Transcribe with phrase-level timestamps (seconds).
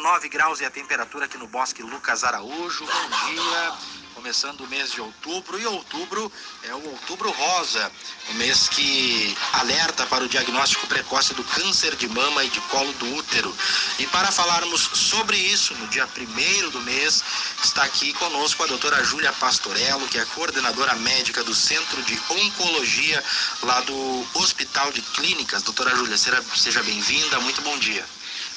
[0.00, 2.86] 9 graus e a temperatura aqui no Bosque Lucas Araújo.
[2.86, 3.72] Bom dia.
[4.14, 6.30] Começando o mês de outubro e outubro
[6.64, 7.90] é o outubro rosa,
[8.30, 12.92] o mês que alerta para o diagnóstico precoce do câncer de mama e de colo
[12.94, 13.54] do útero.
[13.98, 17.22] E para falarmos sobre isso, no dia primeiro do mês,
[17.62, 23.22] está aqui conosco a doutora Júlia Pastorello, que é coordenadora médica do Centro de Oncologia
[23.62, 25.62] lá do Hospital de Clínicas.
[25.62, 28.04] Doutora Júlia, seja bem-vinda, muito bom dia.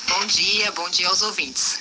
[0.07, 1.79] Bom dia, bom dia aos ouvintes.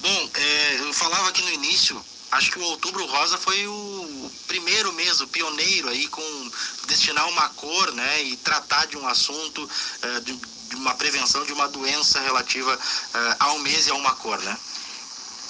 [0.00, 2.02] Bom, é, eu falava aqui no início,
[2.32, 6.50] acho que o Outubro Rosa foi o primeiro mês, o pioneiro aí com
[6.86, 9.68] destinar uma cor, né, e tratar de um assunto,
[10.02, 12.78] é, de, de, uma prevenção de uma doença relativa
[13.14, 14.56] é, ao mês e a uma cor, né?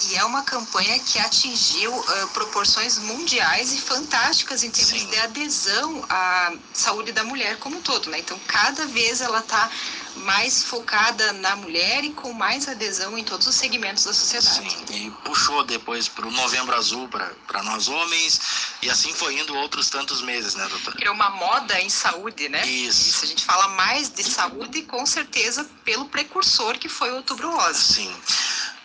[0.07, 5.07] E é uma campanha que atingiu uh, proporções mundiais e fantásticas em termos Sim.
[5.09, 8.19] de adesão à saúde da mulher como um todo, né?
[8.19, 9.71] Então, cada vez ela está
[10.19, 14.71] mais focada na mulher e com mais adesão em todos os segmentos da sociedade.
[14.71, 18.41] Sim, e puxou depois para o Novembro Azul para nós homens,
[18.83, 20.97] e assim foi indo outros tantos meses, né, doutora?
[20.97, 22.67] Criou uma moda em saúde, né?
[22.67, 23.11] Isso.
[23.11, 23.25] Isso.
[23.25, 27.79] A gente fala mais de saúde, com certeza, pelo precursor que foi o Outubro Rosa.
[27.79, 28.15] Sim.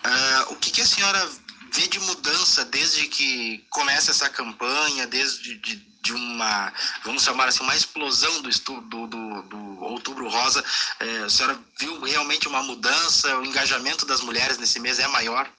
[0.05, 1.29] Uh, o que, que a senhora
[1.71, 6.71] vê de mudança desde que começa essa campanha, desde de, de uma,
[7.03, 10.63] vamos chamar assim, uma explosão do estudo do, do Outubro Rosa?
[10.99, 13.37] É, a senhora viu realmente uma mudança?
[13.39, 15.49] O engajamento das mulheres nesse mês é maior?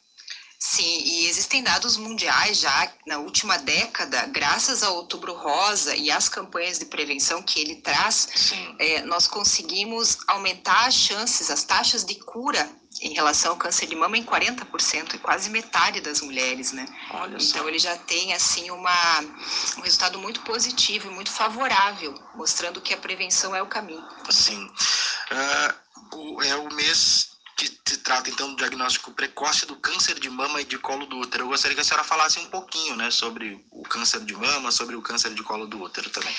[0.66, 6.26] Sim, e existem dados mundiais já na última década, graças ao Outubro Rosa e às
[6.26, 12.14] campanhas de prevenção que ele traz, é, nós conseguimos aumentar as chances, as taxas de
[12.14, 12.66] cura
[13.02, 16.86] em relação ao câncer de mama em 40%, e quase metade das mulheres, né?
[17.10, 17.68] Olha então só.
[17.68, 19.20] ele já tem assim uma,
[19.76, 24.02] um resultado muito positivo e muito favorável, mostrando que a prevenção é o caminho.
[24.30, 24.64] Sim.
[25.30, 30.60] Uh, é o mês que se trata então do diagnóstico precoce do câncer de mama
[30.60, 31.44] e de colo do útero.
[31.44, 34.96] Eu gostaria que a senhora falasse um pouquinho, né, sobre o câncer de mama, sobre
[34.96, 36.34] o câncer de colo do útero também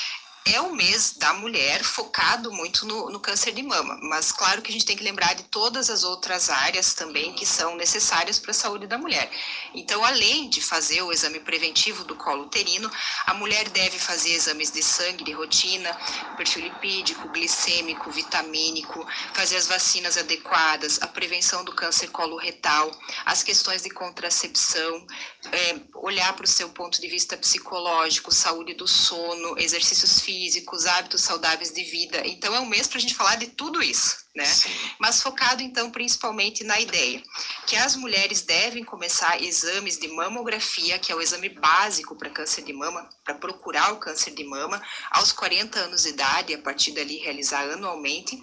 [0.47, 4.69] é o mês da mulher focado muito no, no, câncer de mama, mas claro que
[4.69, 8.51] a gente tem que lembrar de todas as outras áreas também que são necessárias para
[8.51, 9.27] a saúde da mulher.
[9.73, 12.91] Então, além de fazer o exame preventivo do colo uterino,
[13.25, 15.91] a mulher deve fazer exames de sangue de rotina,
[16.37, 19.03] perfil lipídico, glicêmico, vitamínico,
[19.33, 22.91] fazer as vacinas adequadas, a prevenção do câncer coloretal,
[23.25, 25.07] as questões de contracepção,
[25.51, 30.85] é, olhar para o seu ponto de vista psicológico, saúde do sono, exercícios físicos físicos,
[30.85, 32.21] hábitos saudáveis de vida.
[32.27, 34.45] Então é um mês para a gente falar de tudo isso né?
[34.45, 34.69] Sim.
[34.99, 37.23] Mas focado então principalmente na ideia
[37.65, 42.63] que as mulheres devem começar exames de mamografia, que é o exame básico para câncer
[42.63, 44.81] de mama, para procurar o câncer de mama
[45.11, 48.41] aos 40 anos de idade, a partir dali realizar anualmente.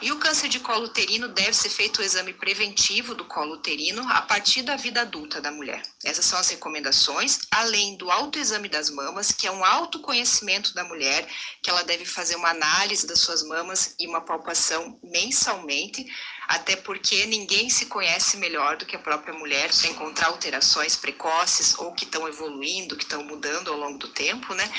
[0.00, 4.08] E o câncer de colo uterino deve ser feito o exame preventivo do colo uterino
[4.08, 5.82] a partir da vida adulta da mulher.
[6.04, 11.28] Essas são as recomendações, além do autoexame das mamas, que é um autoconhecimento da mulher,
[11.62, 16.06] que ela deve fazer uma análise das suas mamas e uma palpação mensal mensalmente,
[16.46, 21.78] até porque ninguém se conhece melhor do que a própria mulher para encontrar alterações precoces
[21.78, 24.70] ou que estão evoluindo, que estão mudando ao longo do tempo, né?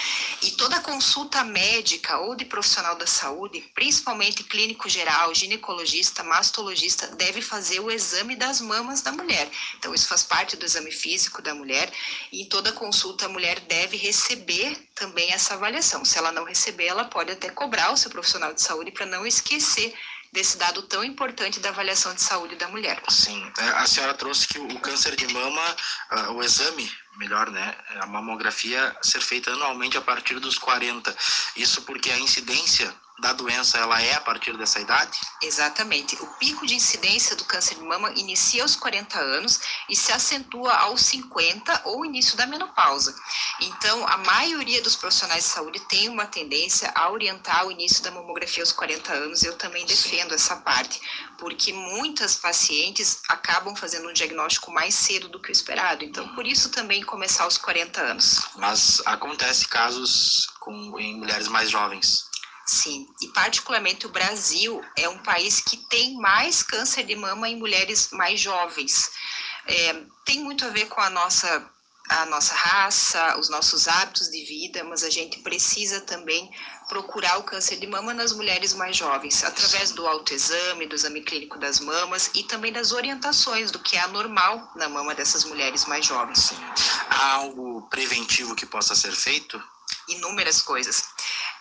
[0.44, 7.42] E toda consulta médica ou de profissional da saúde, principalmente clínico geral, ginecologista, mastologista, deve
[7.42, 9.50] fazer o exame das mamas da mulher.
[9.80, 11.92] Então, isso faz parte do exame físico da mulher
[12.32, 16.06] e em toda consulta a mulher deve receber também essa avaliação.
[16.06, 19.26] Se ela não receber, ela pode até cobrar o seu profissional de saúde para não
[19.26, 19.94] esquecer
[20.34, 23.02] desse dado tão importante da avaliação de saúde da mulher.
[23.08, 25.62] Sim, é, a senhora trouxe que o câncer de mama,
[26.32, 31.16] o exame, melhor, né, a mamografia ser feita anualmente a partir dos 40.
[31.56, 35.20] Isso porque a incidência da doença ela é a partir dessa idade?
[35.42, 36.16] Exatamente.
[36.22, 40.74] O pico de incidência do câncer de mama inicia aos 40 anos e se acentua
[40.74, 43.16] aos 50 ou início da menopausa.
[43.62, 48.12] Então, a maioria dos profissionais de saúde tem uma tendência a orientar o início da
[48.12, 49.44] mamografia aos 40 anos.
[49.44, 51.00] Eu também defendo essa parte,
[51.38, 56.04] porque muitas pacientes acabam fazendo um diagnóstico mais cedo do que o esperado.
[56.04, 58.42] Então, por isso também começar aos 40 anos.
[58.56, 62.33] Mas acontece casos com em mulheres mais jovens.
[62.66, 67.58] Sim, e particularmente o Brasil é um país que tem mais câncer de mama em
[67.58, 69.12] mulheres mais jovens.
[69.68, 71.70] É, tem muito a ver com a nossa
[72.10, 76.52] a nossa raça, os nossos hábitos de vida, mas a gente precisa também
[76.90, 81.58] procurar o câncer de mama nas mulheres mais jovens, através do autoexame, do exame clínico
[81.58, 86.06] das mamas e também das orientações do que é anormal na mama dessas mulheres mais
[86.06, 86.52] jovens.
[87.10, 89.62] Há algo preventivo que possa ser feito?
[90.10, 91.06] Inúmeras coisas.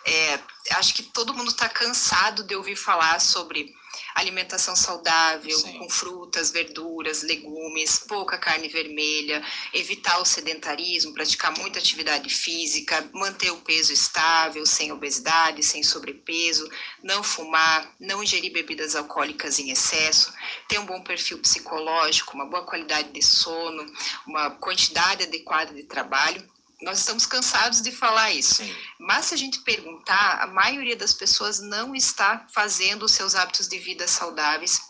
[0.04, 0.40] É,
[0.72, 3.72] acho que todo mundo está cansado de ouvir falar sobre
[4.14, 5.78] alimentação saudável, Sim.
[5.78, 13.50] com frutas, verduras, legumes, pouca carne vermelha, evitar o sedentarismo, praticar muita atividade física, manter
[13.50, 16.68] o peso estável, sem obesidade, sem sobrepeso,
[17.02, 20.32] não fumar, não ingerir bebidas alcoólicas em excesso,
[20.68, 23.84] ter um bom perfil psicológico, uma boa qualidade de sono,
[24.26, 26.42] uma quantidade adequada de trabalho
[26.82, 28.56] nós estamos cansados de falar isso.
[28.56, 28.76] Sim.
[28.98, 33.68] Mas se a gente perguntar, a maioria das pessoas não está fazendo os seus hábitos
[33.68, 34.80] de vida saudáveis.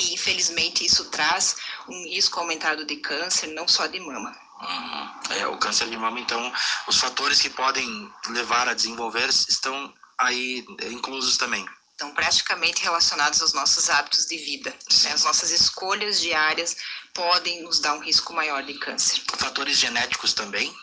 [0.00, 1.56] E infelizmente isso traz
[1.88, 4.36] um risco aumentado de câncer, não só de mama.
[4.60, 5.36] Uhum.
[5.36, 6.52] É, o câncer de mama, então,
[6.88, 11.64] os fatores que podem levar a desenvolver estão aí inclusos também
[11.94, 14.70] estão praticamente relacionados aos nossos hábitos de vida.
[15.04, 15.12] Né?
[15.12, 16.76] As nossas escolhas diárias
[17.14, 19.22] podem nos dar um risco maior de câncer.
[19.38, 20.74] Fatores genéticos também?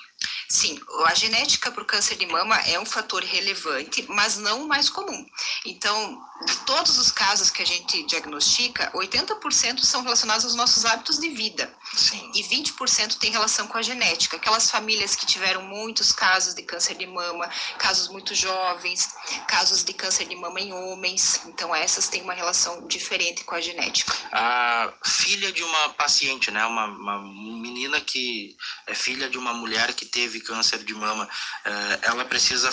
[0.51, 4.67] Sim, a genética para o câncer de mama é um fator relevante, mas não o
[4.67, 5.25] mais comum.
[5.65, 11.19] Então, de todos os casos que a gente diagnostica, 80% são relacionados aos nossos hábitos
[11.19, 11.73] de vida.
[11.95, 12.31] Sim.
[12.33, 14.37] E 20% tem relação com a genética.
[14.37, 19.09] Aquelas famílias que tiveram muitos casos de câncer de mama, casos muito jovens,
[19.47, 21.41] casos de câncer de mama em homens.
[21.47, 24.13] Então, essas têm uma relação diferente com a genética.
[24.31, 26.65] A filha de uma paciente, né?
[26.65, 28.55] Uma, uma menina que
[28.87, 31.27] é filha de uma mulher que teve câncer de mama,
[31.65, 32.71] eh, ela precisa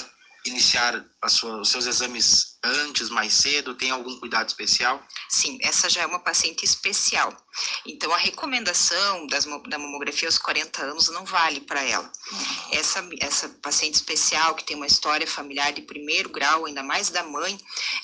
[0.49, 3.75] iniciar sua, os seus exames antes, mais cedo?
[3.75, 5.03] Tem algum cuidado especial?
[5.29, 7.35] Sim, essa já é uma paciente especial.
[7.87, 12.11] Então, a recomendação das, da mamografia aos 40 anos não vale para ela.
[12.73, 17.23] Essa, essa paciente especial, que tem uma história familiar de primeiro grau, ainda mais da
[17.23, 17.59] mãe,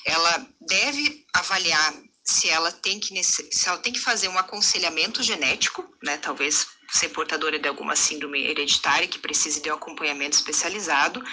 [0.05, 1.93] ela deve avaliar
[2.25, 7.09] se ela tem que, se ela tem que fazer um aconselhamento genético, né, talvez ser
[7.09, 11.23] portadora de alguma síndrome hereditária que precise de um acompanhamento especializado,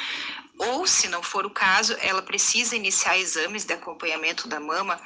[0.58, 5.00] ou, se não for o caso, ela precisa iniciar exames de acompanhamento da mama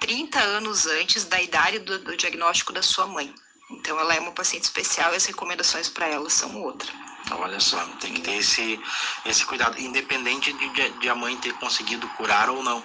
[0.00, 3.34] 30 anos antes da idade do, do diagnóstico da sua mãe.
[3.70, 6.90] Então, ela é uma paciente especial e as recomendações para ela são outra.
[7.24, 8.80] Então, olha só, tem que ter esse,
[9.24, 12.84] esse cuidado, independente de, de a mãe ter conseguido curar ou não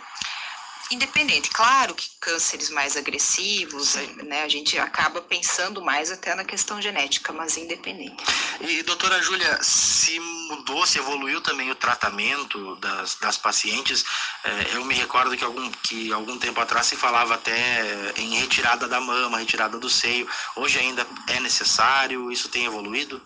[0.92, 1.50] independente.
[1.50, 7.34] Claro que cânceres mais agressivos, né, a gente acaba pensando mais até na questão genética,
[7.34, 8.24] mas independente.
[8.62, 14.06] E, doutora Júlia, se mudou, se evoluiu também o tratamento das, das pacientes?
[14.44, 18.88] É, eu me recordo que algum, que algum tempo atrás se falava até em retirada
[18.88, 20.28] da mama, retirada do seio.
[20.56, 22.32] Hoje ainda é necessário?
[22.32, 23.22] Isso tem evoluído?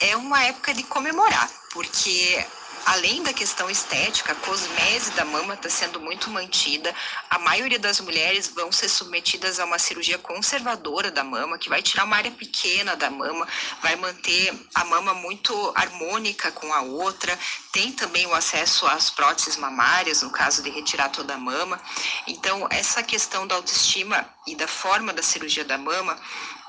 [0.00, 2.44] É uma época de comemorar, porque
[2.86, 6.94] além da questão estética, a cosmese da mama está sendo muito mantida.
[7.30, 11.82] A maioria das mulheres vão ser submetidas a uma cirurgia conservadora da mama, que vai
[11.82, 13.46] tirar uma área pequena da mama,
[13.82, 17.38] vai manter a mama muito harmônica com a outra.
[17.72, 21.80] Tem também o acesso às próteses mamárias, no caso de retirar toda a mama.
[22.26, 26.18] Então, essa questão da autoestima e da forma da cirurgia da mama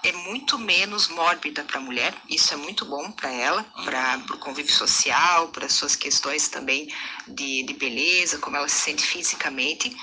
[0.04, 4.38] é muito menos mórbida para a mulher, isso é muito bom para ela, para o
[4.38, 6.94] convívio social, para suas questões também
[7.27, 9.95] de, de beleza, como ela se sente fisicamente.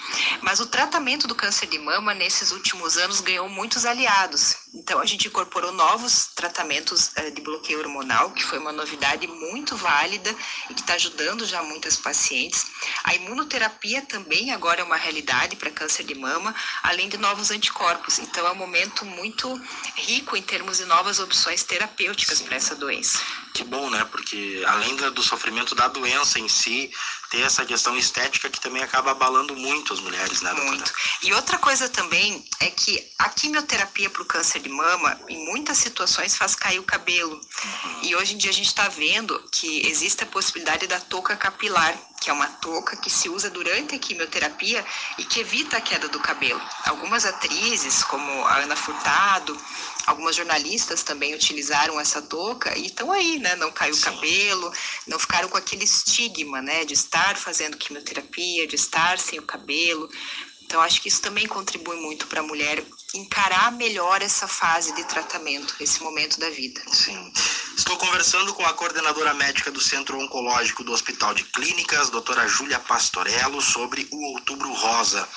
[0.42, 4.61] Mas o tratamento do câncer de mama nesses últimos anos ganhou muitos aliados.
[4.74, 9.76] Então a gente incorporou novos tratamentos uh, de bloqueio hormonal, que foi uma novidade muito
[9.76, 10.34] válida
[10.70, 12.66] e que está ajudando já muitas pacientes.
[13.04, 18.18] A imunoterapia também agora é uma realidade para câncer de mama, além de novos anticorpos.
[18.18, 19.60] Então é um momento muito
[19.96, 23.20] rico em termos de novas opções terapêuticas para essa doença.
[23.52, 24.04] Que bom, né?
[24.10, 26.90] Porque além do sofrimento da doença em si,
[27.30, 30.50] tem essa questão estética que também acaba abalando muito as mulheres, né?
[30.50, 30.70] Doutora?
[30.70, 30.92] Muito.
[31.22, 35.78] E outra coisa também é que a quimioterapia para o câncer de mama, em muitas
[35.78, 37.40] situações, faz cair o cabelo.
[38.02, 41.94] E hoje em dia a gente está vendo que existe a possibilidade da touca capilar,
[42.20, 44.84] que é uma touca que se usa durante a quimioterapia
[45.18, 46.60] e que evita a queda do cabelo.
[46.84, 49.58] Algumas atrizes, como a Ana Furtado,
[50.06, 53.56] algumas jornalistas também utilizaram essa touca e estão aí, né?
[53.56, 54.72] Não caiu o cabelo,
[55.06, 56.84] não ficaram com aquele estigma, né?
[56.84, 60.08] De estar fazendo quimioterapia, de estar sem o cabelo.
[60.72, 65.04] Então, acho que isso também contribui muito para a mulher encarar melhor essa fase de
[65.04, 66.80] tratamento, esse momento da vida.
[66.90, 67.30] Sim.
[67.76, 72.78] Estou conversando com a coordenadora médica do Centro Oncológico do Hospital de Clínicas, doutora Júlia
[72.78, 75.28] Pastorello, sobre o Outubro Rosa.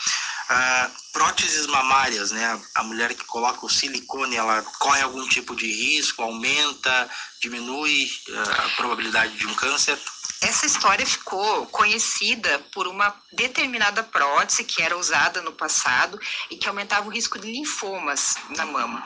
[0.50, 2.62] Uh, próteses mamárias, né?
[2.74, 7.10] A mulher que coloca o silicone, ela corre algum tipo de risco, aumenta,
[7.42, 10.00] diminui uh, a probabilidade de um câncer?
[10.46, 16.20] Essa história ficou conhecida por uma determinada prótese que era usada no passado
[16.52, 19.04] e que aumentava o risco de linfomas na mama.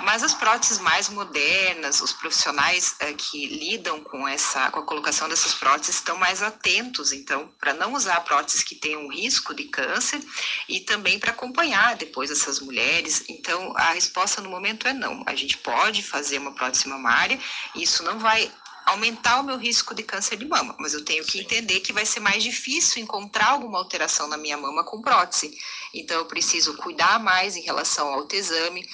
[0.00, 5.28] Mas as próteses mais modernas, os profissionais é, que lidam com essa, com a colocação
[5.28, 10.20] dessas próteses estão mais atentos, então, para não usar próteses que tenham risco de câncer
[10.68, 13.24] e também para acompanhar depois essas mulheres.
[13.28, 15.22] Então, a resposta no momento é não.
[15.26, 17.38] A gente pode fazer uma prótese mamária,
[17.74, 18.50] isso não vai
[18.88, 22.06] aumentar o meu risco de câncer de mama, mas eu tenho que entender que vai
[22.06, 25.56] ser mais difícil encontrar alguma alteração na minha mama com prótese.
[25.94, 28.88] Então eu preciso cuidar mais em relação ao autoexame,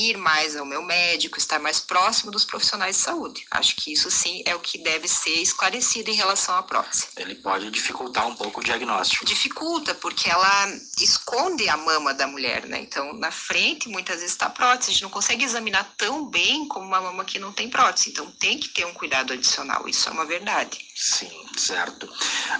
[0.00, 3.46] ir mais ao meu médico, estar mais próximo dos profissionais de saúde.
[3.50, 7.08] Acho que isso sim é o que deve ser esclarecido em relação à prótese.
[7.16, 9.24] Ele pode dificultar um pouco o diagnóstico.
[9.24, 12.80] Dificulta, porque ela esconde a mama da mulher, né?
[12.80, 14.90] Então, na frente, muitas vezes está prótese.
[14.90, 18.10] A gente não consegue examinar tão bem como uma mama que não tem prótese.
[18.10, 19.88] Então, tem que ter um cuidado adicional.
[19.88, 20.78] Isso é uma verdade.
[20.94, 22.08] Sim, certo.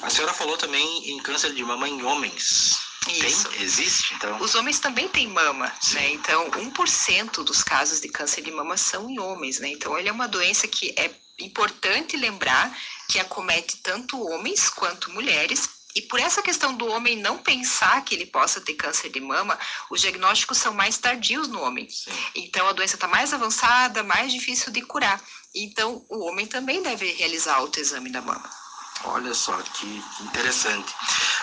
[0.03, 2.90] A senhora falou também em câncer de mama em homens.
[3.09, 3.49] Isso.
[3.49, 3.63] Tem?
[3.63, 4.41] Existe, então?
[4.41, 5.95] Os homens também têm mama, Sim.
[5.95, 6.11] né?
[6.13, 9.69] Então, 1% dos casos de câncer de mama são em homens, né?
[9.69, 12.77] Então, ele é uma doença que é importante lembrar
[13.09, 15.69] que acomete tanto homens quanto mulheres.
[15.95, 19.59] E por essa questão do homem não pensar que ele possa ter câncer de mama,
[19.91, 21.89] os diagnósticos são mais tardios no homem.
[21.89, 22.13] Sim.
[22.35, 25.21] Então, a doença está mais avançada, mais difícil de curar.
[25.55, 28.49] Então, o homem também deve realizar autoexame da mama.
[29.05, 29.87] Olha só que
[30.21, 30.95] interessante.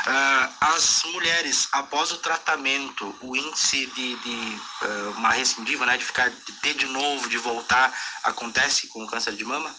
[0.08, 6.06] Uh, as mulheres, após o tratamento, o índice de, de uh, uma recidiva, né, de
[6.06, 9.76] ficar, de ter de novo, de voltar, acontece com o câncer de mama?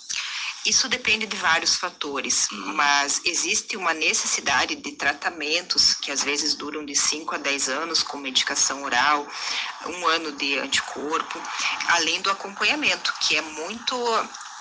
[0.67, 2.75] Isso depende de vários fatores, uhum.
[2.75, 8.03] mas existe uma necessidade de tratamentos que às vezes duram de 5 a 10 anos
[8.03, 9.27] com medicação oral,
[9.87, 11.41] um ano de anticorpo,
[11.89, 13.97] além do acompanhamento, que é muito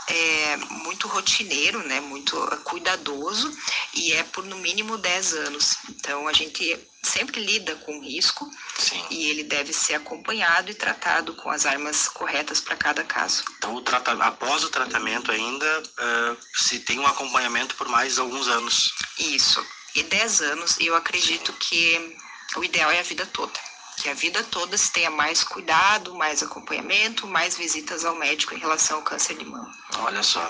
[0.07, 3.51] é muito rotineiro, né, muito cuidadoso
[3.93, 5.77] e é por no mínimo 10 anos.
[5.89, 9.03] Então a gente sempre lida com risco Sim.
[9.09, 13.43] e ele deve ser acompanhado e tratado com as armas corretas para cada caso.
[13.57, 18.47] Então o trata após o tratamento ainda uh, se tem um acompanhamento por mais alguns
[18.47, 18.93] anos.
[19.19, 19.65] Isso.
[19.93, 21.57] E 10 anos eu acredito Sim.
[21.59, 22.17] que
[22.55, 23.66] o ideal é a vida toda
[24.07, 28.57] que a vida toda se tenha mais cuidado, mais acompanhamento, mais visitas ao médico em
[28.57, 29.69] relação ao câncer de mama.
[29.99, 30.49] Olha só,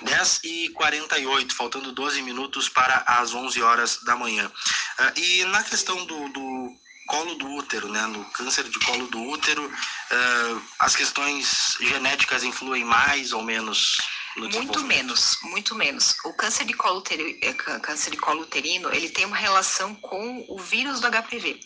[0.00, 4.50] 10 e 48, faltando 12 minutos para as 11 horas da manhã.
[4.98, 6.74] Uh, e na questão do, do
[7.06, 8.06] colo do útero, né?
[8.06, 13.98] No câncer de colo do útero, uh, as questões genéticas influem mais ou menos
[14.36, 16.16] muito menos, muito menos.
[16.24, 20.44] O câncer de colo, uterino, eh, câncer de colo uterino, ele tem uma relação com
[20.48, 21.60] o vírus do HPV.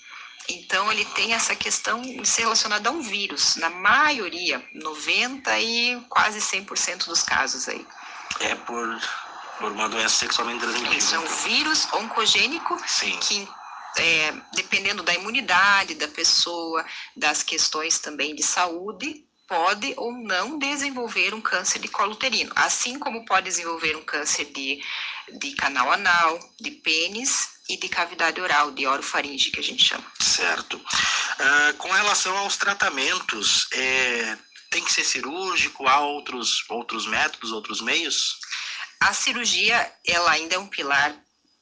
[0.48, 6.00] Então, ele tem essa questão de ser relacionado a um vírus, na maioria, 90 e
[6.08, 7.86] quase 100% dos casos aí.
[8.40, 9.00] É por,
[9.58, 10.98] por uma doença sexualmente transmissível.
[10.98, 13.16] Isso, é um vírus oncogênico Sim.
[13.18, 13.48] que
[13.98, 16.84] é, dependendo da imunidade da pessoa,
[17.16, 22.98] das questões também de saúde, pode ou não desenvolver um câncer de colo uterino, assim
[22.98, 24.80] como pode desenvolver um câncer de,
[25.38, 30.04] de canal anal, de pênis e de cavidade oral, de orofaringe, que a gente chama.
[30.20, 30.76] Certo.
[30.76, 34.38] Uh, com relação aos tratamentos, é,
[34.70, 35.86] tem que ser cirúrgico?
[35.86, 38.38] Há outros, outros métodos, outros meios?
[39.00, 41.14] A cirurgia, ela ainda é um pilar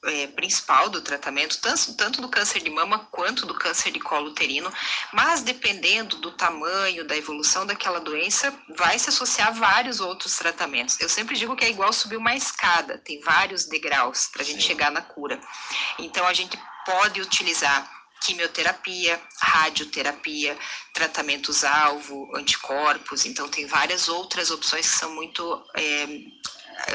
[0.07, 4.29] é, principal do tratamento, tanto, tanto do câncer de mama quanto do câncer de colo
[4.29, 4.71] uterino,
[5.13, 10.99] mas dependendo do tamanho, da evolução daquela doença, vai se associar vários outros tratamentos.
[10.99, 14.63] Eu sempre digo que é igual subir uma escada, tem vários degraus para a gente
[14.63, 15.39] chegar na cura.
[15.99, 20.57] Então, a gente pode utilizar quimioterapia, radioterapia,
[20.93, 26.07] tratamentos-alvo, anticorpos, então tem várias outras opções que são muito é,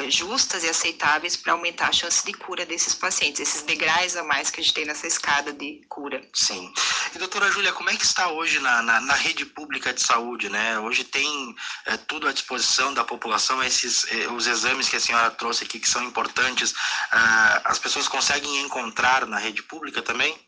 [0.09, 4.51] justas e aceitáveis para aumentar a chance de cura desses pacientes, esses degraus a mais
[4.51, 6.23] que a gente tem nessa escada de cura.
[6.33, 6.73] Sim.
[7.15, 10.49] E doutora Júlia, como é que está hoje na, na, na rede pública de saúde,
[10.49, 10.79] né?
[10.79, 11.55] Hoje tem
[11.87, 15.79] é, tudo à disposição da população, esses é, os exames que a senhora trouxe aqui
[15.79, 16.75] que são importantes,
[17.11, 20.39] ah, as pessoas conseguem encontrar na rede pública também?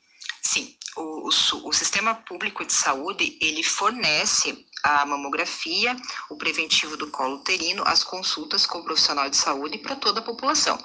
[0.42, 5.96] Sim, o, o, o, sistema público de saúde ele fornece a mamografia,
[6.28, 10.22] o preventivo do colo uterino, as consultas com o profissional de saúde para toda a
[10.22, 10.78] população.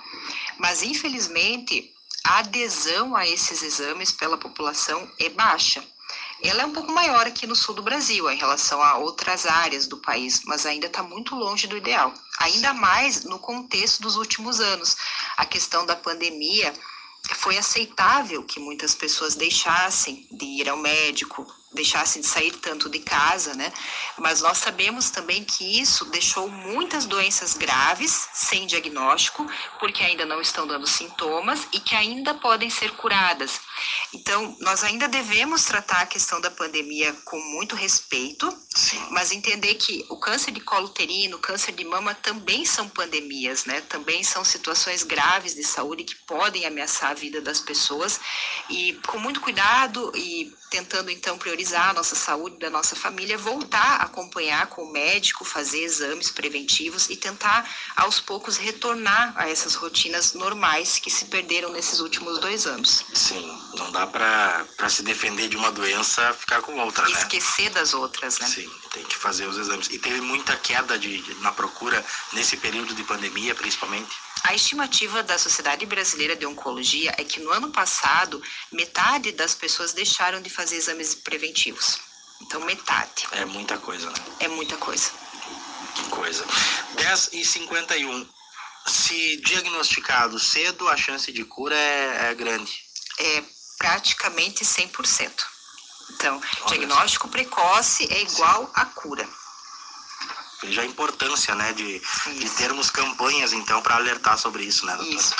[0.58, 5.84] Mas infelizmente a adesão a esses exames pela população é baixa.
[6.42, 9.86] Ela é um pouco maior aqui no sul do Brasil em relação a outras áreas
[9.86, 12.14] do país, mas ainda está muito longe do ideal.
[12.40, 14.96] Ainda mais no contexto dos últimos anos.
[15.36, 16.74] A questão da pandemia
[17.36, 23.00] foi aceitável que muitas pessoas deixassem de ir ao médico deixassem de sair tanto de
[23.00, 23.72] casa, né?
[24.18, 29.48] Mas nós sabemos também que isso deixou muitas doenças graves sem diagnóstico,
[29.80, 33.60] porque ainda não estão dando sintomas e que ainda podem ser curadas.
[34.14, 39.02] Então, nós ainda devemos tratar a questão da pandemia com muito respeito, Sim.
[39.12, 43.66] mas entender que o câncer de colo uterino, o câncer de mama também são pandemias,
[43.66, 43.82] né?
[43.82, 48.20] Também são situações graves de saúde que podem ameaçar a vida das pessoas
[48.70, 54.02] e com muito cuidado e tentando então priorizar a nossa saúde da nossa família, voltar
[54.02, 59.76] a acompanhar com o médico, fazer exames preventivos e tentar aos poucos retornar a essas
[59.76, 63.04] rotinas normais que se perderam nesses últimos dois anos.
[63.14, 67.12] Sim, não dá para se defender de uma doença ficar com outra, né?
[67.12, 68.48] Esquecer das outras, né?
[68.48, 69.88] Sim, tem que fazer os exames.
[69.92, 74.16] E teve muita queda de, na procura nesse período de pandemia, principalmente?
[74.44, 79.92] A estimativa da Sociedade Brasileira de Oncologia é que no ano passado, metade das pessoas
[79.92, 81.49] deixaram de fazer exames preventivos.
[82.42, 83.28] Então, metade.
[83.32, 84.18] É muita coisa, né?
[84.40, 85.12] É muita coisa.
[85.96, 86.46] Que coisa.
[86.96, 88.28] 10 e 51.
[88.88, 92.72] Se diagnosticado cedo, a chance de cura é, é grande.
[93.20, 93.44] É
[93.78, 95.32] praticamente 100%.
[96.12, 98.72] Então, Olha diagnóstico precoce é igual Sim.
[98.76, 99.30] a cura.
[100.62, 102.02] Veja a importância, né, de,
[102.38, 105.16] de termos campanhas, então, para alertar sobre isso, né, doutora?
[105.16, 105.36] Isso.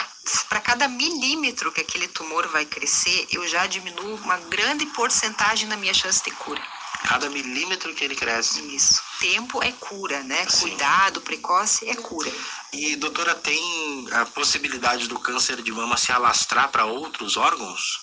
[0.48, 5.78] Para cada milímetro que aquele tumor vai crescer, eu já diminuo uma grande porcentagem na
[5.78, 6.62] minha chance de cura.
[7.08, 8.76] Cada milímetro que ele cresce.
[8.76, 9.02] Isso.
[9.20, 10.46] Tempo é cura, né?
[10.48, 10.62] Sim.
[10.62, 12.32] Cuidado precoce é cura.
[12.74, 18.00] E, doutora, tem a possibilidade do câncer de mama se alastrar para outros órgãos?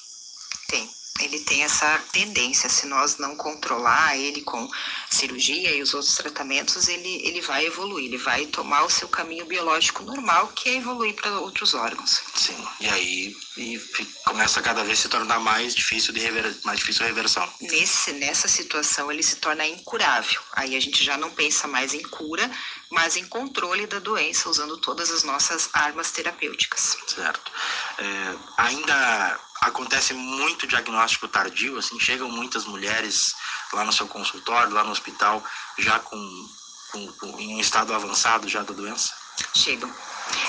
[0.68, 4.68] Tem ele tem essa tendência, se nós não controlar ele com
[5.11, 9.46] cirurgia e os outros tratamentos, ele, ele vai evoluir, ele vai tomar o seu caminho
[9.46, 12.23] biológico normal, que é evoluir para outros órgãos.
[12.35, 13.80] Sim, e aí e
[14.25, 17.49] começa a cada vez se tornar mais difícil de rever, mais difícil a reversão.
[17.61, 20.40] Nesse, nessa situação ele se torna incurável.
[20.52, 22.50] Aí a gente já não pensa mais em cura,
[22.90, 26.99] mas em controle da doença, usando todas as nossas armas terapêuticas.
[27.06, 27.50] Certo.
[27.99, 33.35] É, ainda acontece muito diagnóstico tardio, assim, chegam muitas mulheres
[33.73, 35.44] lá no seu consultório, lá no hospital,
[35.78, 36.49] já com,
[36.92, 39.12] com, com em um estado avançado já da doença?
[39.54, 39.92] Chegam.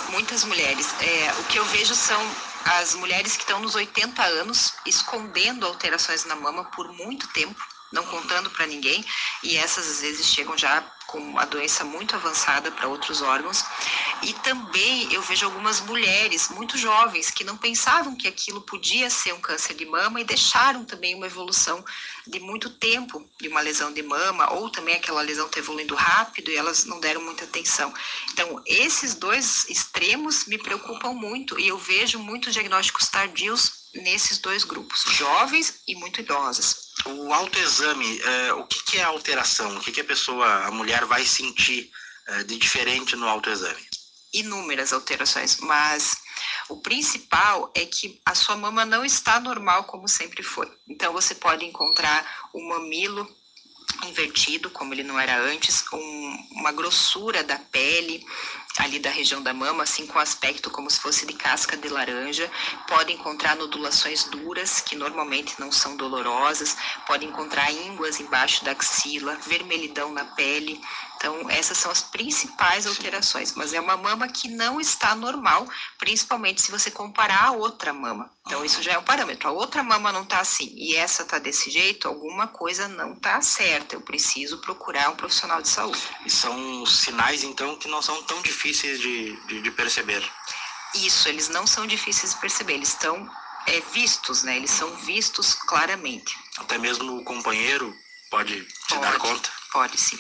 [0.09, 0.88] Muitas mulheres.
[1.01, 2.21] É, o que eu vejo são
[2.65, 8.03] as mulheres que estão nos 80 anos escondendo alterações na mama por muito tempo, não
[8.05, 9.05] contando para ninguém,
[9.43, 13.64] e essas às vezes chegam já com a doença muito avançada para outros órgãos.
[14.22, 19.34] E também eu vejo algumas mulheres muito jovens que não pensavam que aquilo podia ser
[19.34, 21.84] um câncer de mama e deixaram também uma evolução
[22.26, 26.52] de muito tempo de uma lesão de mama, ou também aquela lesão está evoluindo rápido
[26.52, 27.93] e elas não deram muita atenção.
[28.34, 34.63] Então, esses dois extremos me preocupam muito e eu vejo muitos diagnósticos tardios nesses dois
[34.63, 36.88] grupos, jovens e muito idosas.
[37.05, 39.77] O autoexame, é, o que, que, é alteração?
[39.77, 41.91] O que, que a pessoa, a mulher, vai sentir
[42.27, 43.86] é, de diferente no autoexame?
[44.33, 46.17] Inúmeras alterações, mas
[46.69, 50.69] o principal é que a sua mama não está normal como sempre foi.
[50.88, 53.27] Então você pode encontrar o mamilo
[54.05, 58.25] invertido, como ele não era antes, um, uma grossura da pele
[58.78, 62.50] ali da região da mama, assim com aspecto como se fosse de casca de laranja.
[62.88, 66.78] Pode encontrar nodulações duras, que normalmente não são dolorosas.
[67.06, 70.82] Pode encontrar ínguas embaixo da axila, vermelhidão na pele.
[71.17, 76.62] Então, essas são as principais alterações, mas é uma mama que não está normal, principalmente
[76.62, 78.30] se você comparar a outra mama.
[78.45, 79.49] Então, isso já é um parâmetro.
[79.49, 83.41] A outra mama não está assim e essa está desse jeito, alguma coisa não está
[83.41, 83.95] certa.
[83.95, 85.99] Eu preciso procurar um profissional de saúde.
[86.23, 90.23] E são sinais, então, que não são tão difíceis de, de, de perceber.
[90.93, 93.27] Isso, eles não são difíceis de perceber, eles estão
[93.65, 94.56] é, vistos, né?
[94.56, 96.38] Eles são vistos claramente.
[96.58, 97.93] Até mesmo o companheiro
[98.30, 99.49] pode te pode, dar conta?
[99.71, 100.17] Pode, sim.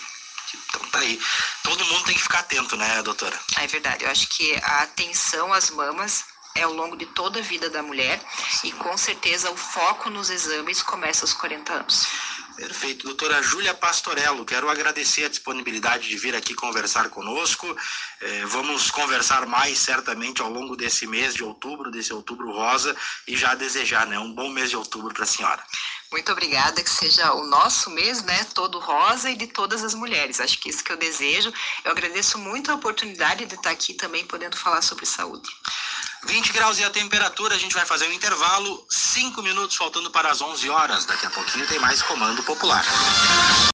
[0.55, 1.19] Então tá aí.
[1.63, 3.37] Todo mundo tem que ficar atento, né, doutora?
[3.57, 4.03] É verdade.
[4.03, 6.23] Eu acho que a atenção às mamas
[6.55, 8.19] é ao longo de toda a vida da mulher
[8.63, 12.07] e com certeza o foco nos exames começa aos 40 anos.
[12.57, 13.05] Perfeito.
[13.05, 17.77] Doutora Júlia Pastorello, quero agradecer a disponibilidade de vir aqui conversar conosco.
[18.19, 22.95] É, vamos conversar mais certamente ao longo desse mês de outubro, desse outubro rosa,
[23.27, 25.63] e já desejar né, um bom mês de outubro para a senhora.
[26.11, 30.39] Muito obrigada, que seja o nosso mês, né, todo rosa e de todas as mulheres.
[30.39, 31.51] Acho que isso que eu desejo.
[31.83, 35.49] Eu agradeço muito a oportunidade de estar aqui também podendo falar sobre saúde.
[36.25, 40.31] 20 graus e a temperatura, a gente vai fazer um intervalo, 5 minutos faltando para
[40.31, 41.05] as 11 horas.
[41.05, 42.85] Daqui a pouquinho tem mais Comando Popular.